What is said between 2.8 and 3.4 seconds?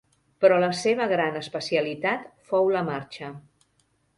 marxa.